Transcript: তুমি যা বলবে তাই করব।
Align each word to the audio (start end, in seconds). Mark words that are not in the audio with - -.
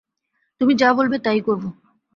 তুমি 0.61 0.73
যা 0.75 0.89
বলবে 0.93 1.17
তাই 1.19 1.39
করব। 1.41 1.63